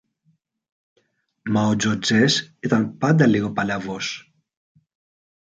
[1.43, 4.33] μα ο Τζοτζές ήταν πάντα λίγο παλαβός.